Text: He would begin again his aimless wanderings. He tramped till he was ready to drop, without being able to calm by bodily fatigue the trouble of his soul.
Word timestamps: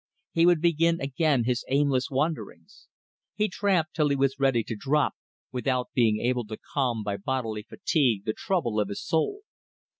He 0.31 0.47
would 0.47 0.61
begin 0.61 0.99
again 0.99 1.43
his 1.43 1.63
aimless 1.69 2.09
wanderings. 2.09 2.87
He 3.35 3.47
tramped 3.47 3.93
till 3.93 4.09
he 4.09 4.15
was 4.15 4.39
ready 4.39 4.63
to 4.63 4.75
drop, 4.75 5.13
without 5.51 5.91
being 5.93 6.17
able 6.19 6.43
to 6.45 6.57
calm 6.73 7.03
by 7.03 7.17
bodily 7.17 7.67
fatigue 7.69 8.25
the 8.25 8.33
trouble 8.33 8.79
of 8.79 8.89
his 8.89 9.03
soul. 9.05 9.41